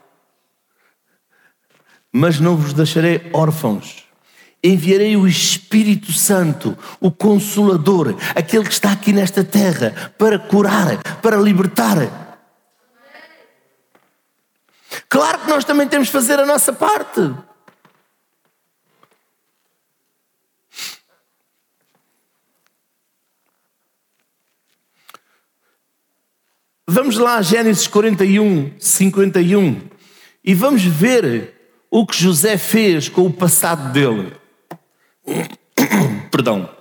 [2.11, 4.05] mas não vos deixarei órfãos.
[4.63, 11.37] Enviarei o Espírito Santo, o Consolador, aquele que está aqui nesta terra para curar, para
[11.37, 11.97] libertar.
[15.09, 17.33] Claro que nós também temos de fazer a nossa parte.
[26.87, 29.81] Vamos lá a Gênesis 41, 51
[30.43, 31.60] e vamos ver
[31.91, 34.33] o que José fez com o passado dele.
[36.31, 36.73] Perdão.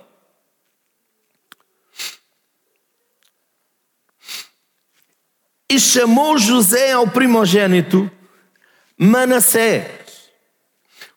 [5.69, 8.09] E chamou José ao primogênito
[8.97, 9.89] Manassés,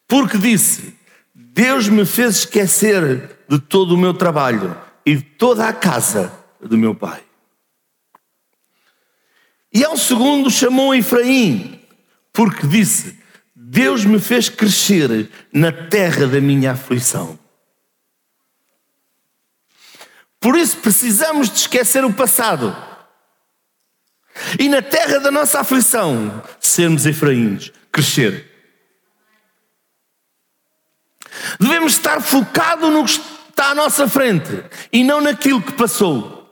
[0.09, 0.97] porque disse:
[1.35, 4.77] Deus me fez esquecer de todo o meu trabalho
[5.07, 7.23] e de toda a casa do meu pai.
[9.73, 11.81] E ao segundo chamou Efraim,
[12.33, 13.24] porque disse:
[13.75, 17.37] Deus me fez crescer na terra da minha aflição.
[20.39, 22.73] Por isso precisamos de esquecer o passado.
[24.61, 28.49] E na terra da nossa aflição, sermos Efraíns, crescer.
[31.59, 33.11] Devemos estar focados no que
[33.51, 34.53] está à nossa frente
[34.93, 36.49] e não naquilo que passou.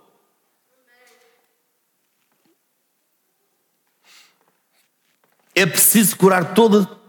[5.55, 7.01] É preciso curar toda,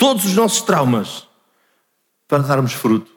[0.00, 1.28] todos os nossos traumas
[2.26, 3.12] para darmos fruto.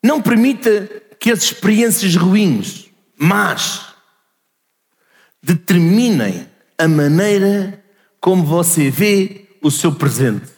[0.00, 0.86] Não permita
[1.18, 2.88] que as experiências ruins,
[3.18, 3.92] mas
[5.42, 7.84] determinem a maneira
[8.20, 10.55] como você vê o seu presente.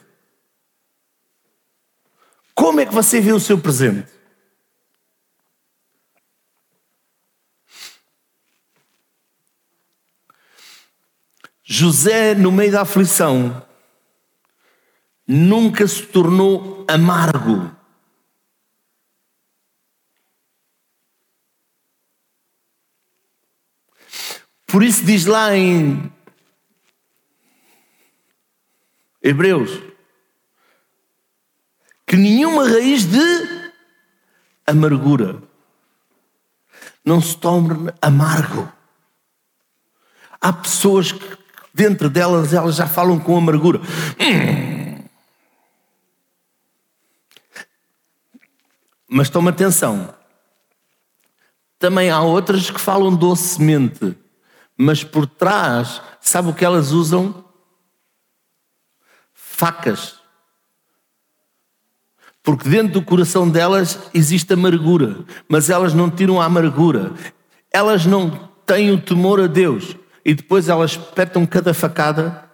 [2.58, 4.10] Como é que você vê o seu presente?
[11.62, 13.64] José, no meio da aflição,
[15.24, 17.70] nunca se tornou amargo.
[24.66, 26.12] Por isso diz lá em
[29.22, 29.97] Hebreus
[32.08, 33.72] que nenhuma raiz de
[34.66, 35.42] amargura
[37.04, 38.72] não se torne amargo.
[40.40, 41.38] Há pessoas que
[41.74, 43.80] dentro delas elas já falam com amargura.
[44.18, 45.04] Hum.
[49.06, 50.14] Mas toma atenção.
[51.78, 54.16] Também há outras que falam docemente,
[54.78, 57.44] mas por trás, sabe o que elas usam?
[59.34, 60.17] Facas
[62.48, 67.12] Porque dentro do coração delas existe amargura, mas elas não tiram a amargura,
[67.70, 69.94] elas não têm o temor a Deus
[70.24, 72.50] e depois elas petam cada facada,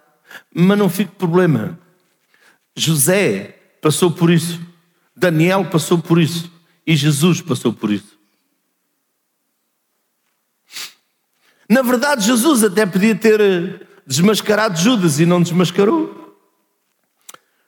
[0.53, 1.79] mas não fica problema.
[2.75, 4.59] José passou por isso,
[5.15, 6.51] Daniel passou por isso
[6.85, 8.19] e Jesus passou por isso.
[11.69, 16.37] Na verdade, Jesus até podia ter desmascarado Judas e não desmascarou.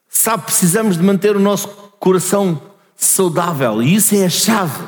[0.09, 4.83] Sabe, precisamos de manter o nosso coração saudável e isso é a chave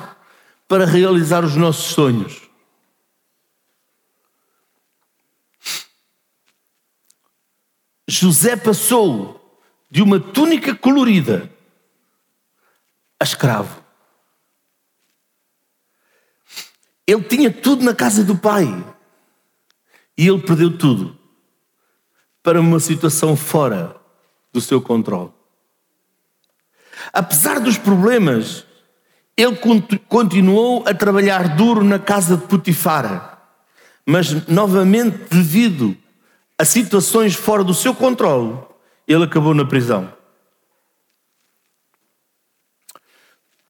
[0.68, 2.42] para realizar os nossos sonhos.
[8.08, 9.40] José passou
[9.90, 11.52] de uma túnica colorida
[13.20, 13.84] a escravo.
[17.06, 18.66] Ele tinha tudo na casa do pai
[20.18, 21.18] e ele perdeu tudo
[22.42, 23.96] para uma situação fora
[24.52, 25.39] do seu controle.
[27.12, 28.66] Apesar dos problemas,
[29.36, 29.56] ele
[30.08, 33.42] continuou a trabalhar duro na casa de Potifar,
[34.06, 35.96] mas novamente, devido
[36.58, 38.60] a situações fora do seu controle,
[39.08, 40.14] ele acabou na prisão.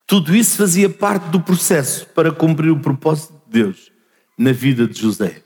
[0.07, 3.91] Tudo isso fazia parte do processo para cumprir o propósito de Deus
[4.35, 5.43] na vida de José.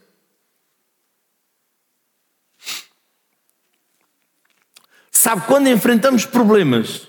[5.11, 7.07] Sabe, quando enfrentamos problemas,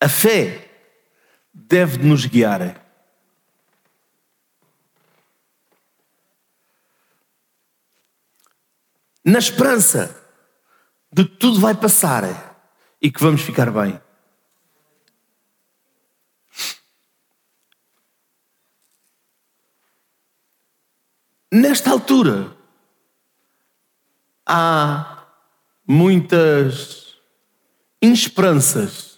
[0.00, 0.70] a fé
[1.52, 2.84] deve nos guiar.
[9.24, 10.14] Na esperança
[11.12, 12.24] de que tudo vai passar
[13.00, 14.00] e que vamos ficar bem.
[21.50, 22.54] Nesta altura,
[24.46, 25.26] há
[25.86, 27.16] muitas
[28.02, 29.17] insperanças,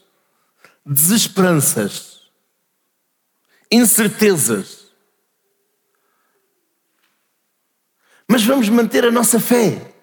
[0.91, 2.23] desesperanças,
[3.71, 4.91] incertezas.
[8.27, 9.95] Mas vamos manter a nossa fé.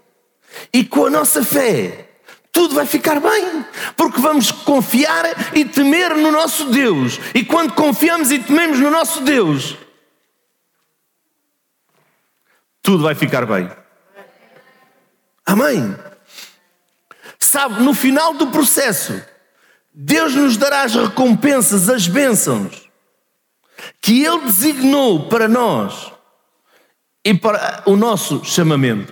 [0.72, 2.10] E com a nossa fé,
[2.54, 3.66] tudo vai ficar bem,
[3.98, 7.20] porque vamos confiar e temer no nosso Deus.
[7.36, 9.78] E quando confiamos e tememos no nosso Deus,
[12.82, 13.70] tudo vai ficar bem.
[15.46, 15.98] Amém.
[17.38, 19.22] Sabe, no final do processo,
[20.00, 22.88] Deus nos dará as recompensas, as bênçãos
[24.00, 26.14] que Ele designou para nós
[27.26, 29.12] e para o nosso chamamento.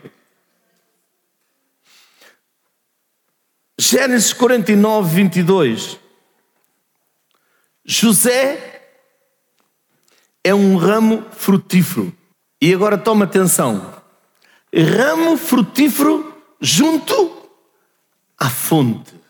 [3.80, 6.00] Gênesis 49, 22.
[7.84, 8.92] José
[10.44, 12.16] é um ramo frutífero.
[12.62, 13.96] E agora toma atenção
[14.72, 16.32] ramo frutífero
[16.62, 17.50] junto
[18.38, 19.25] à fonte.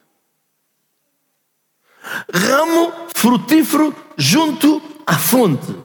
[2.33, 5.75] Ramo frutífero junto à fonte.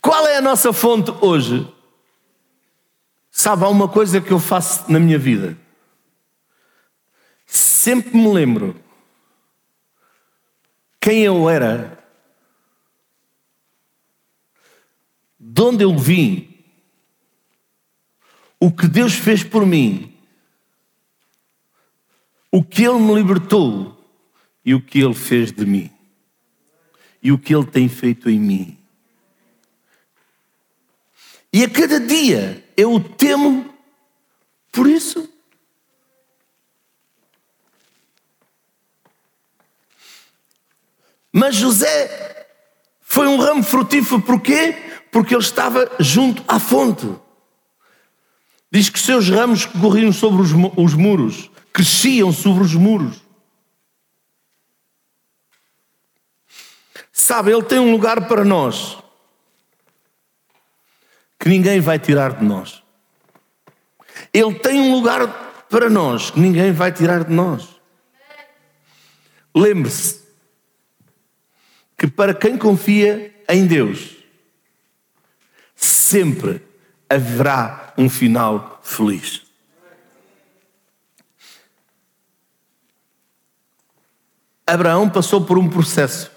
[0.00, 1.66] Qual é a nossa fonte hoje?
[3.30, 5.56] Sabe, há uma coisa que eu faço na minha vida.
[7.46, 8.76] Sempre me lembro
[11.00, 11.98] quem eu era,
[15.38, 16.48] de onde eu vim,
[18.60, 20.16] o que Deus fez por mim,
[22.50, 24.01] o que Ele me libertou
[24.64, 25.90] e o que Ele fez de mim,
[27.22, 28.78] e o que Ele tem feito em mim.
[31.52, 33.72] E a cada dia eu o temo
[34.70, 35.28] por isso.
[41.32, 42.46] Mas José
[43.00, 44.74] foi um ramo frutífero, porquê?
[45.10, 47.08] Porque ele estava junto à fonte.
[48.70, 53.21] Diz que seus ramos corriam sobre os, os muros, cresciam sobre os muros.
[57.12, 58.96] Sabe, Ele tem um lugar para nós
[61.38, 62.82] que ninguém vai tirar de nós.
[64.32, 67.68] Ele tem um lugar para nós que ninguém vai tirar de nós.
[69.54, 70.22] Lembre-se
[71.98, 74.16] que para quem confia em Deus,
[75.76, 76.60] sempre
[77.08, 79.42] haverá um final feliz.
[84.66, 86.31] Abraão passou por um processo.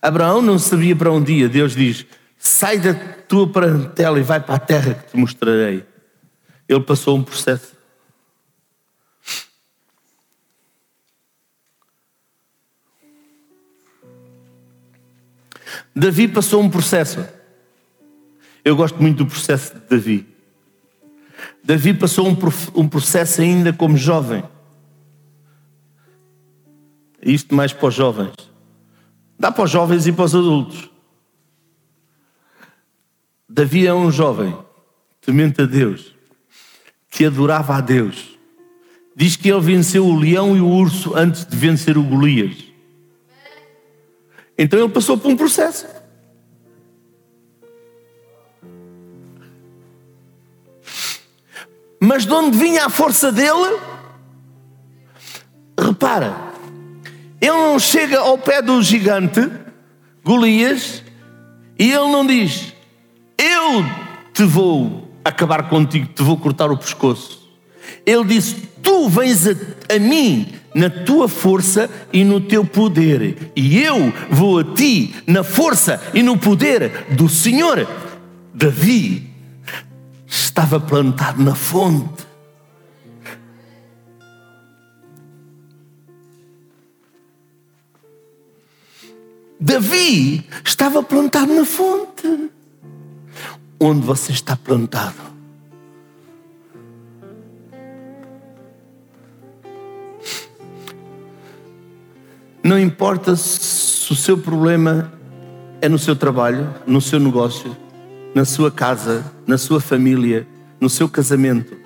[0.00, 1.48] Abraão não sabia para um dia.
[1.48, 5.84] Deus diz: sai da tua parentela e vai para a terra que te mostrarei.
[6.68, 7.76] Ele passou um processo.
[15.94, 17.26] Davi passou um processo.
[18.64, 20.26] Eu gosto muito do processo de Davi.
[21.64, 22.36] Davi passou um,
[22.74, 24.44] um processo ainda como jovem.
[27.20, 28.47] Isto mais para os jovens.
[29.38, 30.90] Dá para os jovens e para os adultos.
[33.48, 34.56] Davi é um jovem
[35.20, 36.14] temente a Deus,
[37.10, 38.38] que adorava a Deus.
[39.14, 42.56] Diz que ele venceu o leão e o urso antes de vencer o Golias.
[44.56, 45.86] Então ele passou por um processo.
[52.00, 53.78] Mas de onde vinha a força dele?
[55.78, 56.47] Repara,
[57.40, 59.48] ele não chega ao pé do gigante,
[60.24, 61.02] Golias,
[61.78, 62.72] e ele não diz:
[63.36, 63.84] Eu
[64.32, 67.48] te vou acabar contigo, te vou cortar o pescoço.
[68.04, 69.52] Ele disse: Tu vens a,
[69.94, 75.42] a mim na tua força e no teu poder, e eu vou a ti na
[75.42, 77.86] força e no poder do Senhor.
[78.52, 79.30] Davi
[80.26, 82.27] estava plantado na fonte.
[89.60, 92.50] Davi estava plantado na fonte.
[93.80, 95.16] Onde você está plantado?
[102.62, 105.12] Não importa se o seu problema
[105.80, 107.76] é no seu trabalho, no seu negócio,
[108.34, 110.46] na sua casa, na sua família,
[110.80, 111.76] no seu casamento.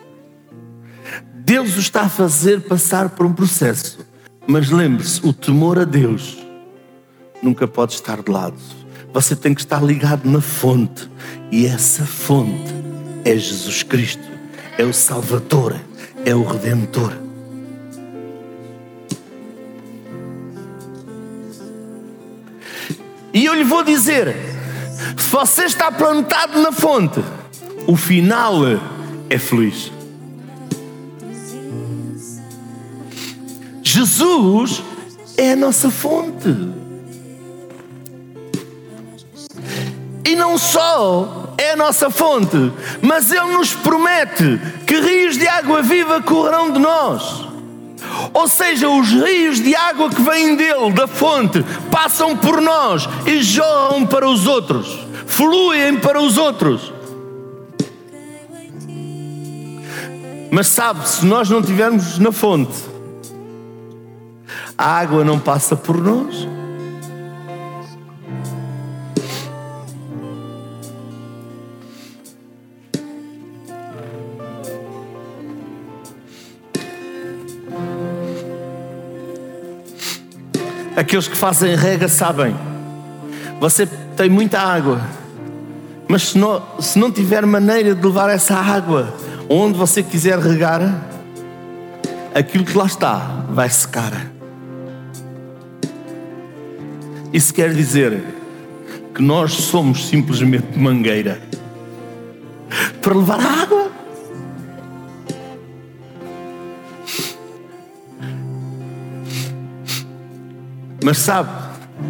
[1.35, 3.99] Deus o está a fazer passar por um processo.
[4.47, 6.43] Mas lembre-se, o temor a Deus
[7.43, 8.57] nunca pode estar de lado.
[9.13, 11.11] Você tem que estar ligado na fonte.
[11.51, 12.73] E essa fonte
[13.25, 14.27] é Jesus Cristo,
[14.79, 15.77] é o Salvador,
[16.25, 17.13] é o Redentor.
[23.35, 24.35] E eu lhe vou dizer:
[25.17, 27.23] se você está plantado na fonte,
[27.87, 28.61] o final
[29.29, 29.91] é feliz.
[33.83, 34.83] Jesus
[35.37, 36.49] é a nossa fonte.
[40.43, 46.21] Não só é a nossa fonte, mas Ele nos promete que rios de água viva
[46.21, 47.47] correrão de nós.
[48.35, 53.41] Ou seja, os rios de água que vêm dele, da fonte, passam por nós e
[53.41, 56.93] jorram para os outros, fluem para os outros.
[60.51, 62.83] Mas sabe, se nós não estivermos na fonte,
[64.77, 66.62] a água não passa por nós.
[81.13, 82.57] Aqueles que fazem rega sabem.
[83.61, 83.85] Você
[84.17, 84.99] tem muita água,
[86.09, 89.13] mas se não, se não tiver maneira de levar essa água
[89.47, 90.81] onde você quiser regar,
[92.35, 94.33] aquilo que lá está vai secar.
[97.31, 98.25] Isso quer dizer
[99.15, 101.43] que nós somos simplesmente mangueira
[103.03, 103.92] para levar a água.
[111.03, 111.51] Mas sabe,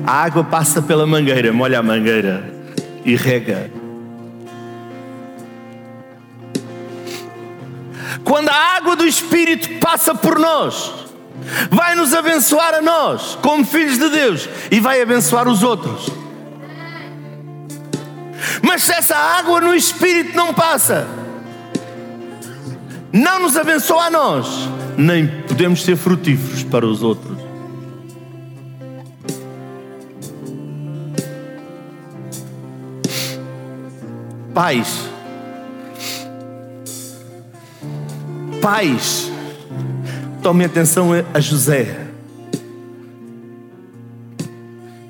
[0.07, 2.45] a água passa pela mangueira, molha a mangueira
[3.05, 3.71] e rega.
[8.25, 10.93] Quando a água do Espírito passa por nós,
[11.71, 16.09] vai nos abençoar a nós, como filhos de Deus, e vai abençoar os outros.
[18.63, 21.07] Mas se essa água no Espírito não passa,
[23.13, 27.42] não nos abençoa a nós, nem podemos ser frutíferos para os outros.
[34.55, 35.09] Pais,
[38.61, 39.33] pais,
[40.43, 42.07] tome atenção a José.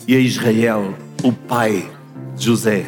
[0.06, 1.90] E a Israel, o pai
[2.36, 2.86] de José,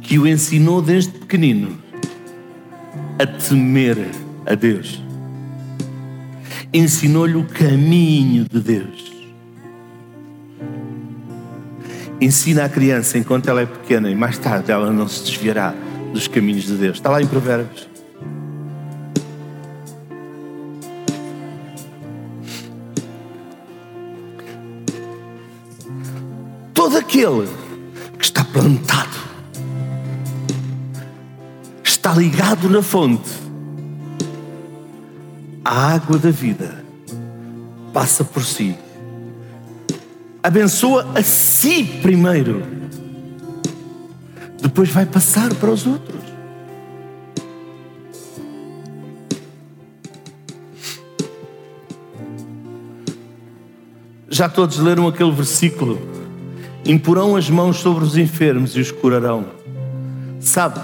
[0.00, 1.76] que o ensinou desde pequenino
[3.18, 3.98] a temer
[4.46, 5.02] a Deus,
[6.72, 9.05] ensinou-lhe o caminho de Deus.
[12.20, 15.74] Ensina a criança enquanto ela é pequena e mais tarde ela não se desviará
[16.12, 16.96] dos caminhos de Deus.
[16.96, 17.86] Está lá em Provérbios.
[26.72, 27.48] Todo aquele
[28.18, 29.16] que está plantado,
[31.84, 33.30] está ligado na fonte,
[35.62, 36.82] a água da vida
[37.92, 38.76] passa por si
[40.46, 42.62] abençoa a si primeiro,
[44.62, 46.20] depois vai passar para os outros.
[54.28, 55.98] Já todos leram aquele versículo:
[56.84, 59.46] Imporão as mãos sobre os enfermos e os curarão.
[60.38, 60.80] Sabe,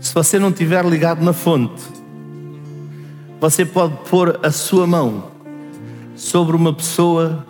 [0.00, 1.84] se você não estiver ligado na fonte,
[3.40, 5.30] você pode pôr a sua mão
[6.16, 7.46] sobre uma pessoa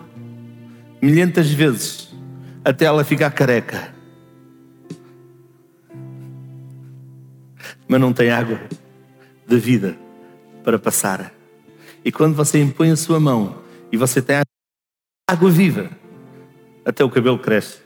[1.01, 2.13] milhentas vezes
[2.63, 3.93] até ela ficar careca.
[7.87, 8.59] Mas não tem água
[9.47, 9.97] da vida
[10.63, 11.31] para passar.
[12.03, 14.41] E quando você impõe a sua mão e você tem
[15.29, 15.89] água viva,
[16.83, 17.79] até o cabelo cresce.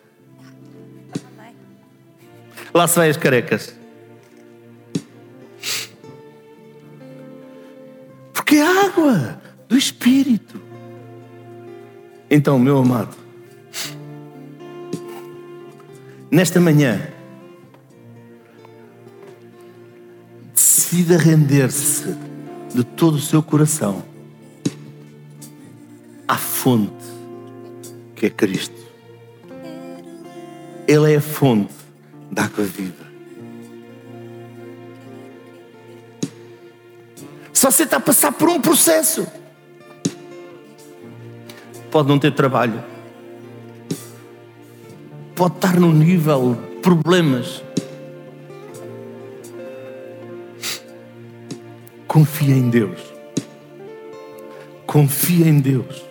[2.74, 3.76] Lá se vai as carecas.
[8.34, 10.70] Porque é água do Espírito.
[12.34, 13.13] Então, meu amado,
[16.32, 17.09] nesta manhã,
[20.53, 22.15] decida render-se
[22.73, 24.01] de todo o seu coração
[26.25, 27.03] à fonte
[28.15, 28.79] que é Cristo.
[30.88, 31.73] Ele é a fonte
[32.32, 33.11] da água viva.
[37.51, 39.27] Só você está a passar por um processo.
[41.92, 42.82] Pode não ter trabalho.
[45.36, 47.62] Pode estar num nível de problemas.
[52.08, 53.00] Confia em Deus.
[54.88, 56.06] Confia em Deus.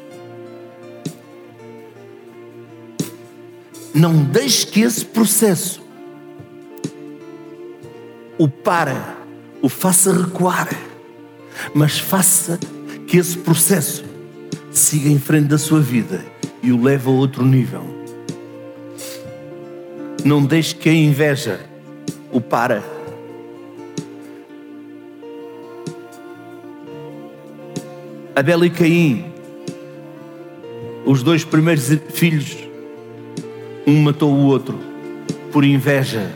[3.95, 5.81] Não deixe que esse processo
[8.39, 9.19] o para,
[9.61, 10.69] o faça recuar,
[11.75, 12.59] mas faça
[13.07, 14.10] que esse processo
[14.71, 16.25] siga em frente da sua vida
[16.63, 17.85] e o leve a outro nível.
[20.25, 21.61] Não deixe que a inveja
[22.31, 22.83] o para.
[28.37, 29.33] Abel e Caim,
[31.05, 32.57] os dois primeiros filhos,
[33.87, 34.79] um matou o outro
[35.53, 36.31] por inveja.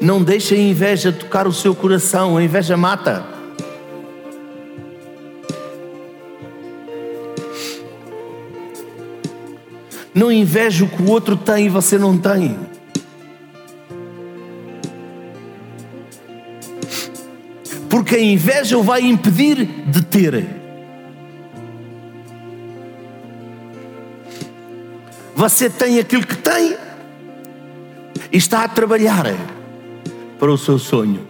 [0.00, 3.37] Não deixe a inveja tocar o seu coração, a inveja mata.
[10.18, 12.58] Não inveje o que o outro tem e você não tem.
[17.88, 20.44] Porque a inveja o vai impedir de ter.
[25.36, 26.76] Você tem aquilo que tem
[28.32, 29.24] e está a trabalhar
[30.36, 31.28] para o seu sonho.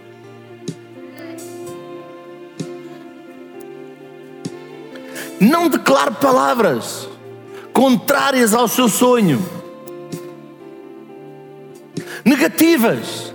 [5.39, 7.08] Não declare palavras
[7.79, 9.41] contrárias ao seu sonho,
[12.25, 13.33] negativas.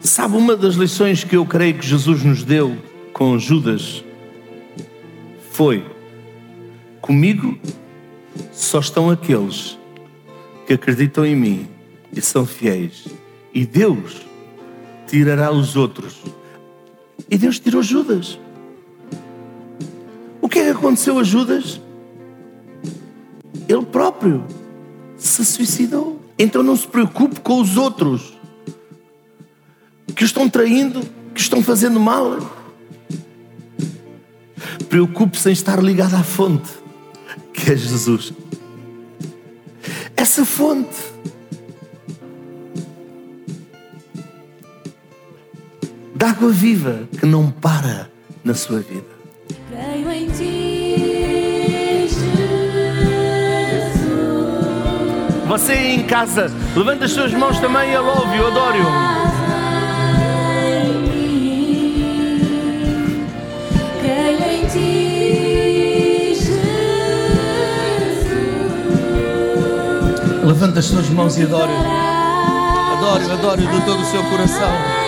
[0.00, 2.78] Sabe, uma das lições que eu creio que Jesus nos deu
[3.12, 4.04] com Judas
[5.50, 5.84] foi:
[7.00, 7.58] comigo
[8.52, 9.76] só estão aqueles
[10.64, 11.68] que acreditam em mim
[12.12, 13.08] e são fiéis,
[13.54, 14.22] e Deus
[15.06, 16.22] tirará os outros.
[17.30, 18.38] E Deus tirou Judas.
[20.40, 21.80] O que é que aconteceu a Judas?
[23.68, 24.44] Ele próprio
[25.16, 26.20] se suicidou.
[26.38, 28.32] Então não se preocupe com os outros
[30.16, 31.00] que estão traindo,
[31.34, 32.38] que estão fazendo mal.
[34.88, 36.70] Preocupe-se em estar ligado à fonte,
[37.52, 38.32] que é Jesus.
[40.16, 41.11] Essa fonte
[46.22, 48.08] de água viva que não para
[48.44, 49.02] na sua vida.
[49.68, 52.22] Creio em ti, Jesus.
[55.48, 57.96] Você aí em casa, levanta as suas mãos também e
[64.52, 66.56] em ti, Jesus.
[70.44, 71.76] Levanta as suas mãos e adore-o.
[72.92, 75.01] Adore-o, adore-o do todo o seu coração.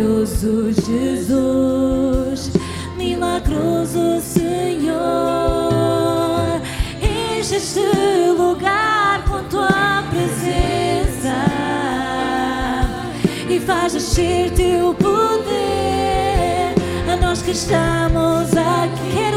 [0.00, 2.50] maravilhoso Jesus,
[2.96, 4.98] milagroso Senhor,
[7.02, 7.80] enche este
[8.36, 11.34] lugar com tua presença
[13.48, 16.74] e faz descer teu poder
[17.10, 19.29] a nós que estamos aqui.